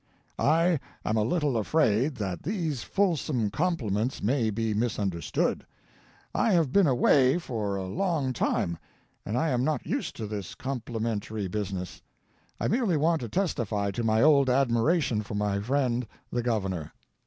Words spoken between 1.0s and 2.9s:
am a little afraid that these